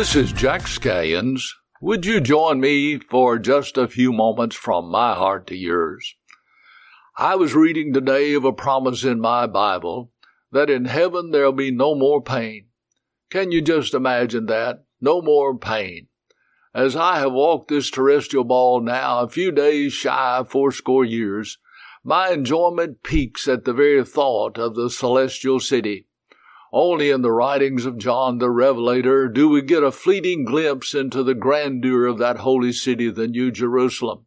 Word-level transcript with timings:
This 0.00 0.16
is 0.16 0.32
Jack 0.32 0.62
Scallions. 0.62 1.42
Would 1.82 2.06
you 2.06 2.22
join 2.22 2.58
me 2.58 2.98
for 2.98 3.38
just 3.38 3.76
a 3.76 3.86
few 3.86 4.14
moments 4.14 4.56
from 4.56 4.90
my 4.90 5.12
heart 5.12 5.46
to 5.48 5.54
yours? 5.54 6.14
I 7.18 7.34
was 7.36 7.54
reading 7.54 7.92
today 7.92 8.32
of 8.32 8.46
a 8.46 8.50
promise 8.50 9.04
in 9.04 9.20
my 9.20 9.46
Bible 9.46 10.10
that 10.52 10.70
in 10.70 10.86
heaven 10.86 11.32
there'll 11.32 11.52
be 11.52 11.70
no 11.70 11.94
more 11.94 12.22
pain. 12.22 12.68
Can 13.28 13.52
you 13.52 13.60
just 13.60 13.92
imagine 13.92 14.46
that? 14.46 14.84
No 15.02 15.20
more 15.20 15.58
pain. 15.58 16.06
As 16.74 16.96
I 16.96 17.18
have 17.18 17.32
walked 17.32 17.68
this 17.68 17.90
terrestrial 17.90 18.44
ball 18.44 18.80
now 18.80 19.18
a 19.18 19.28
few 19.28 19.52
days 19.52 19.92
shy 19.92 20.38
of 20.38 20.48
fourscore 20.48 21.04
years, 21.04 21.58
my 22.02 22.30
enjoyment 22.30 23.02
peaks 23.02 23.46
at 23.46 23.66
the 23.66 23.74
very 23.74 24.02
thought 24.06 24.56
of 24.56 24.76
the 24.76 24.88
celestial 24.88 25.60
city. 25.60 26.06
Only 26.72 27.10
in 27.10 27.22
the 27.22 27.32
writings 27.32 27.84
of 27.84 27.98
John 27.98 28.38
the 28.38 28.48
Revelator 28.48 29.28
do 29.28 29.48
we 29.48 29.60
get 29.60 29.82
a 29.82 29.90
fleeting 29.90 30.44
glimpse 30.44 30.94
into 30.94 31.24
the 31.24 31.34
grandeur 31.34 32.06
of 32.06 32.18
that 32.18 32.38
holy 32.38 32.72
city, 32.72 33.10
the 33.10 33.26
New 33.26 33.50
Jerusalem. 33.50 34.26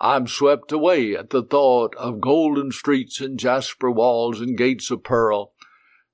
I'm 0.00 0.26
swept 0.26 0.72
away 0.72 1.14
at 1.14 1.30
the 1.30 1.42
thought 1.42 1.94
of 1.96 2.20
golden 2.20 2.70
streets 2.70 3.20
and 3.20 3.38
jasper 3.38 3.90
walls 3.90 4.40
and 4.40 4.56
gates 4.56 4.90
of 4.90 5.04
pearl, 5.04 5.52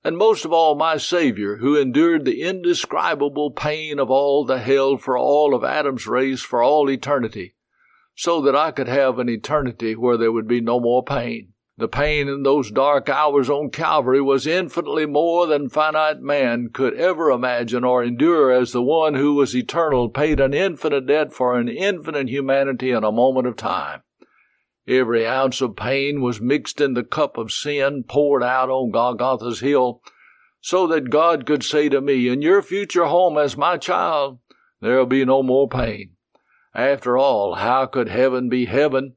and 0.02 0.19
most 0.19 0.45
of 0.45 0.52
all 0.52 0.75
my 0.75 0.97
Savior, 0.97 1.59
who 1.59 1.77
endured 1.77 2.24
the 2.24 2.43
indescribable 2.43 3.52
pain 3.52 4.01
of 4.01 4.10
all 4.10 4.45
the 4.45 4.59
hell 4.59 4.97
for 4.97 5.16
all 5.16 5.55
of 5.55 5.63
Adam's 5.63 6.09
race 6.09 6.43
for 6.43 6.60
all 6.60 6.91
eternity, 6.91 7.55
so 8.16 8.41
that 8.43 8.57
I 8.57 8.73
could 8.73 8.88
have 8.88 9.21
an 9.21 9.29
eternity 9.29 9.95
where 9.95 10.16
there 10.16 10.33
would 10.33 10.49
be 10.49 10.60
no 10.60 10.80
more 10.80 11.05
pain. 11.05 11.52
The 11.83 11.89
pain 11.89 12.29
in 12.29 12.45
those 12.45 12.71
dark 12.71 13.09
hours 13.09 13.51
on 13.51 13.71
Calvary 13.71 14.21
was 14.21 14.47
infinitely 14.47 15.05
more 15.05 15.49
than 15.49 15.69
finite 15.69 16.21
man 16.21 16.69
could 16.73 16.95
ever 16.95 17.29
imagine 17.29 17.83
or 17.83 18.05
endure 18.05 18.52
as 18.52 18.71
the 18.71 18.80
one 18.80 19.15
who 19.15 19.35
was 19.35 19.52
eternal 19.52 20.09
paid 20.09 20.39
an 20.39 20.55
infinite 20.55 21.09
debt 21.09 21.33
for 21.33 21.59
an 21.59 21.69
infinite 21.69 22.29
humanity 22.29 22.93
in 22.93 23.02
a 23.02 23.11
moment 23.11 23.49
of 23.49 23.57
time. 23.57 24.02
Every 24.87 25.27
ounce 25.27 25.61
of 25.61 25.74
pain 25.74 26.21
was 26.21 26.41
mixed 26.41 26.80
in 26.80 26.95
the 26.95 27.02
cup 27.02 27.37
of 27.37 27.51
sin 27.51 28.05
poured 28.05 28.45
out 28.45 28.71
on 28.71 28.93
Golgotha's 28.93 29.59
hill, 29.59 30.02
so 30.61 30.87
that 30.87 31.11
God 31.11 31.46
could 31.46 31.65
say 31.65 31.89
to 31.89 32.01
me, 32.01 32.29
In 32.29 32.43
your 32.43 32.63
future 32.63 33.07
home 33.07 33.37
as 33.37 33.57
my 33.57 33.77
child, 33.77 34.39
there'll 34.80 35.05
be 35.05 35.24
no 35.24 35.43
more 35.43 35.69
pain. 35.69 36.13
After 36.77 37.19
all, 37.19 37.57
how 37.57 37.87
could 37.87 38.09
heaven 38.09 38.49
be 38.49 38.67
heaven 38.67 39.17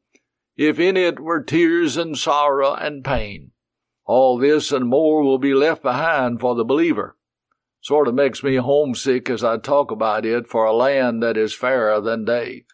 if 0.57 0.79
in 0.79 0.95
it 0.95 1.19
were 1.19 1.41
tears 1.41 1.97
and 1.97 2.17
sorrow 2.17 2.73
and 2.73 3.03
pain. 3.03 3.51
All 4.05 4.37
this 4.37 4.71
and 4.71 4.87
more 4.87 5.23
will 5.23 5.39
be 5.39 5.53
left 5.53 5.81
behind 5.81 6.39
for 6.39 6.55
the 6.55 6.63
believer. 6.63 7.17
Sort 7.81 8.07
of 8.07 8.15
makes 8.15 8.43
me 8.43 8.55
homesick 8.55 9.29
as 9.29 9.43
I 9.43 9.57
talk 9.57 9.91
about 9.91 10.25
it 10.25 10.47
for 10.47 10.65
a 10.65 10.73
land 10.73 11.21
that 11.21 11.37
is 11.37 11.53
fairer 11.53 12.01
than 12.01 12.25
day. 12.25 12.65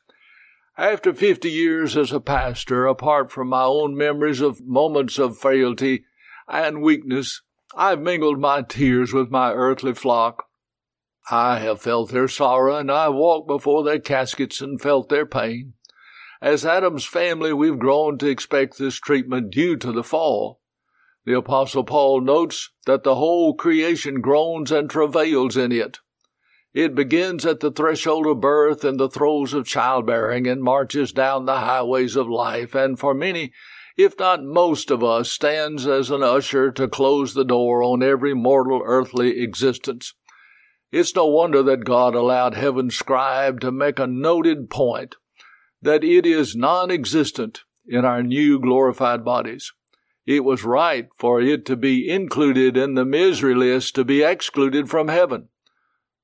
After 0.77 1.13
fifty 1.13 1.49
years 1.49 1.97
as 1.97 2.11
a 2.11 2.19
pastor, 2.19 2.85
apart 2.85 3.31
from 3.31 3.49
my 3.49 3.63
own 3.63 3.97
memories 3.97 4.41
of 4.41 4.65
moments 4.65 5.19
of 5.19 5.37
frailty 5.37 6.05
and 6.47 6.81
weakness, 6.81 7.41
I've 7.75 7.99
mingled 7.99 8.39
my 8.39 8.61
tears 8.61 9.13
with 9.13 9.29
my 9.29 9.51
earthly 9.53 9.93
flock. 9.93 10.45
I 11.29 11.59
have 11.59 11.81
felt 11.81 12.11
their 12.11 12.27
sorrow, 12.27 12.75
and 12.75 12.91
I 12.91 13.09
walked 13.09 13.47
before 13.47 13.83
their 13.83 13.99
caskets 13.99 14.59
and 14.59 14.81
felt 14.81 15.09
their 15.09 15.25
pain. 15.25 15.73
As 16.41 16.65
Adam's 16.65 17.05
family, 17.05 17.53
we've 17.53 17.77
grown 17.77 18.17
to 18.17 18.27
expect 18.27 18.79
this 18.79 18.95
treatment 18.95 19.51
due 19.51 19.77
to 19.77 19.91
the 19.91 20.03
fall. 20.03 20.59
The 21.23 21.37
Apostle 21.37 21.83
Paul 21.83 22.21
notes 22.21 22.71
that 22.87 23.03
the 23.03 23.13
whole 23.13 23.53
creation 23.53 24.21
groans 24.21 24.71
and 24.71 24.89
travails 24.89 25.55
in 25.55 25.71
it. 25.71 25.99
It 26.73 26.95
begins 26.95 27.45
at 27.45 27.59
the 27.59 27.69
threshold 27.69 28.25
of 28.25 28.41
birth 28.41 28.83
and 28.83 28.99
the 28.99 29.09
throes 29.09 29.53
of 29.53 29.67
childbearing 29.67 30.47
and 30.47 30.63
marches 30.63 31.11
down 31.11 31.45
the 31.45 31.59
highways 31.59 32.15
of 32.15 32.27
life, 32.27 32.73
and 32.73 32.97
for 32.97 33.13
many, 33.13 33.53
if 33.95 34.17
not 34.17 34.43
most 34.43 34.89
of 34.89 35.03
us, 35.03 35.31
stands 35.31 35.85
as 35.85 36.09
an 36.09 36.23
usher 36.23 36.71
to 36.71 36.87
close 36.87 37.35
the 37.35 37.45
door 37.45 37.83
on 37.83 38.01
every 38.01 38.33
mortal 38.33 38.81
earthly 38.83 39.43
existence. 39.43 40.15
It's 40.91 41.15
no 41.15 41.27
wonder 41.27 41.61
that 41.61 41.85
God 41.85 42.15
allowed 42.15 42.55
heaven's 42.55 42.95
scribe 42.95 43.59
to 43.59 43.71
make 43.71 43.99
a 43.99 44.07
noted 44.07 44.71
point 44.71 45.17
that 45.81 46.03
it 46.03 46.25
is 46.25 46.55
non 46.55 46.91
existent 46.91 47.63
in 47.87 48.05
our 48.05 48.21
new 48.21 48.59
glorified 48.59 49.25
bodies. 49.25 49.71
It 50.25 50.43
was 50.43 50.63
right 50.63 51.09
for 51.17 51.41
it 51.41 51.65
to 51.65 51.75
be 51.75 52.09
included 52.09 52.77
in 52.77 52.93
the 52.93 53.05
misery 53.05 53.55
list 53.55 53.95
to 53.95 54.05
be 54.05 54.21
excluded 54.21 54.89
from 54.89 55.07
heaven. 55.07 55.49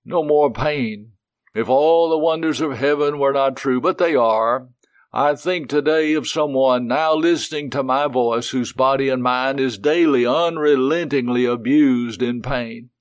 No 0.06 0.24
more 0.24 0.52
pain. 0.52 1.14
If 1.56 1.68
all 1.68 2.10
the 2.10 2.18
wonders 2.18 2.62
of 2.62 2.78
heaven 2.78 3.18
were 3.18 3.34
not 3.34 3.58
true, 3.58 3.82
but 3.82 3.98
they 3.98 4.16
are, 4.16 4.70
I 5.12 5.34
think 5.34 5.68
today 5.68 6.14
of 6.14 6.28
someone 6.28 6.86
now 6.86 7.16
listening 7.16 7.72
to 7.72 7.82
my 7.82 8.08
voice 8.08 8.50
whose 8.50 8.74
body 8.74 9.10
and 9.10 9.24
mind 9.24 9.60
is 9.60 9.80
daily 9.80 10.26
unrelentingly 10.26 11.46
abused 11.46 12.22
in 12.22 12.44
pain. 12.44 12.92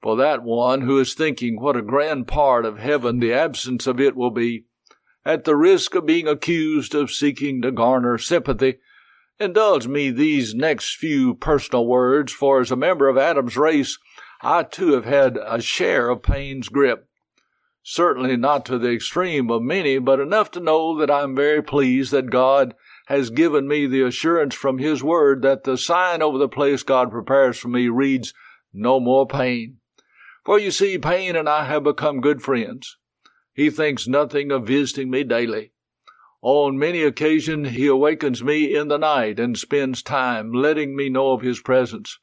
For 0.00 0.16
that 0.16 0.42
one 0.42 0.82
who 0.82 0.98
is 1.00 1.14
thinking 1.14 1.60
what 1.60 1.76
a 1.76 1.82
grand 1.82 2.28
part 2.28 2.64
of 2.64 2.78
heaven 2.78 3.18
the 3.18 3.32
absence 3.32 3.86
of 3.86 3.98
it 3.98 4.14
will 4.14 4.30
be, 4.30 4.66
at 5.24 5.44
the 5.44 5.56
risk 5.56 5.94
of 5.94 6.06
being 6.06 6.26
accused 6.26 6.94
of 6.94 7.10
seeking 7.10 7.60
to 7.62 7.70
garner 7.70 8.18
sympathy, 8.18 8.78
indulge 9.38 9.86
me 9.86 10.10
these 10.10 10.54
next 10.54 10.96
few 10.96 11.34
personal 11.34 11.86
words, 11.86 12.32
for 12.32 12.60
as 12.60 12.70
a 12.70 12.76
member 12.76 13.08
of 13.08 13.18
Adam's 13.18 13.56
race, 13.56 13.98
I 14.42 14.62
too 14.62 14.92
have 14.92 15.04
had 15.04 15.36
a 15.36 15.60
share 15.60 16.08
of 16.08 16.22
pain's 16.22 16.68
grip. 16.68 17.06
Certainly 17.82 18.36
not 18.36 18.64
to 18.66 18.78
the 18.78 18.92
extreme 18.92 19.50
of 19.50 19.62
many, 19.62 19.98
but 19.98 20.20
enough 20.20 20.50
to 20.52 20.60
know 20.60 20.96
that 20.98 21.10
I 21.10 21.22
am 21.22 21.34
very 21.34 21.62
pleased 21.62 22.12
that 22.12 22.30
God 22.30 22.74
has 23.06 23.30
given 23.30 23.66
me 23.66 23.86
the 23.86 24.02
assurance 24.02 24.54
from 24.54 24.78
His 24.78 25.02
Word 25.02 25.42
that 25.42 25.64
the 25.64 25.76
sign 25.76 26.22
over 26.22 26.38
the 26.38 26.48
place 26.48 26.82
God 26.82 27.10
prepares 27.10 27.58
for 27.58 27.68
me 27.68 27.88
reads, 27.88 28.32
No 28.72 29.00
more 29.00 29.26
pain. 29.26 29.78
For 30.44 30.58
you 30.58 30.70
see, 30.70 30.98
pain 30.98 31.36
and 31.36 31.48
I 31.48 31.64
have 31.64 31.82
become 31.82 32.20
good 32.20 32.42
friends. 32.42 32.96
He 33.52 33.70
thinks 33.70 34.06
nothing 34.06 34.50
of 34.50 34.66
visiting 34.66 35.10
me 35.10 35.24
daily. 35.24 35.72
On 36.42 36.78
many 36.78 37.02
occasions 37.02 37.70
he 37.70 37.86
awakens 37.86 38.42
me 38.42 38.74
in 38.74 38.88
the 38.88 38.96
night 38.96 39.38
and 39.38 39.58
spends 39.58 40.02
time 40.02 40.52
letting 40.52 40.96
me 40.96 41.10
know 41.10 41.32
of 41.32 41.42
his 41.42 41.60
presence. 41.60 42.18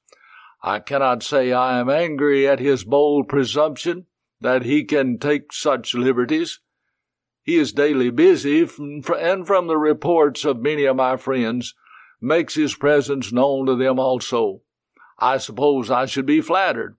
I 0.64 0.80
cannot 0.80 1.22
say 1.22 1.52
I 1.52 1.80
am 1.80 1.90
angry 1.90 2.48
at 2.48 2.60
his 2.60 2.84
bold 2.84 3.28
presumption 3.28 4.08
that 4.42 4.64
he 4.64 4.84
can 4.84 5.20
take 5.20 5.54
such 5.54 5.94
liberties. 5.94 6.60
He 7.44 7.58
is 7.58 7.72
daily 7.72 8.10
busy, 8.10 8.68
and 8.78 9.46
from 9.46 9.68
the 9.68 9.78
reports 9.78 10.46
of 10.46 10.62
many 10.62 10.86
of 10.86 10.96
my 10.96 11.16
friends, 11.18 11.76
makes 12.20 12.56
his 12.56 12.76
presence 12.76 13.32
known 13.32 13.68
to 13.68 13.76
them 13.76 14.00
also. 14.00 14.62
I 15.20 15.38
suppose 15.38 15.92
I 15.92 16.08
should 16.08 16.26
be 16.26 16.42
flattered 16.42 16.98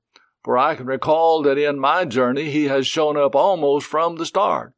for 0.48 0.56
I 0.56 0.76
can 0.76 0.86
recall 0.86 1.42
that 1.42 1.58
in 1.58 1.78
my 1.78 2.06
journey 2.06 2.48
he 2.50 2.68
has 2.68 2.86
shown 2.86 3.18
up 3.18 3.36
almost 3.36 3.86
from 3.86 4.16
the 4.16 4.24
start. 4.24 4.72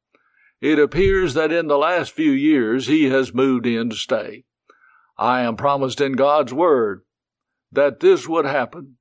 It 0.61 0.81
appears 0.81 1.35
that 1.35 1.53
in 1.53 1.69
the 1.69 1.79
last 1.79 2.11
few 2.11 2.33
years 2.33 2.89
he 2.89 3.05
has 3.11 3.33
moved 3.33 3.67
in 3.67 3.91
to 3.91 3.95
stay. 3.95 4.47
I 5.17 5.43
am 5.43 5.55
promised 5.55 6.01
in 6.01 6.15
God's 6.15 6.53
Word 6.53 7.03
that 7.71 8.01
this 8.01 8.27
would 8.27 8.47
happen. 8.47 8.97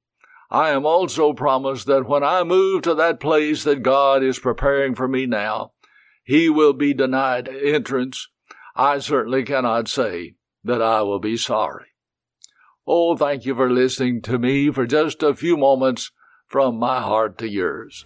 I 0.51 0.69
am 0.69 0.85
also 0.85 1.33
promised 1.33 1.87
that 1.87 2.07
when 2.07 2.23
I 2.23 2.43
move 2.43 2.83
to 2.83 2.93
that 2.93 3.19
place 3.19 3.63
that 3.63 3.81
God 3.81 4.21
is 4.21 4.37
preparing 4.37 4.93
for 4.93 5.07
me 5.07 5.25
now, 5.25 5.71
he 6.23 6.51
will 6.51 6.73
be 6.73 6.93
denied 6.93 7.49
entrance. 7.49 8.27
I 8.75 8.99
certainly 8.99 9.41
cannot 9.41 9.87
say 9.87 10.35
that 10.63 10.83
I 10.83 11.01
will 11.01 11.19
be 11.19 11.35
sorry. 11.35 11.87
Oh, 12.85 13.17
thank 13.17 13.43
you 13.43 13.55
for 13.55 13.71
listening 13.71 14.21
to 14.21 14.37
me 14.37 14.69
for 14.69 14.85
just 14.85 15.23
a 15.23 15.33
few 15.33 15.57
moments 15.57 16.11
from 16.49 16.77
my 16.77 16.99
heart 16.99 17.37
to 17.37 17.47
yours. 17.47 18.05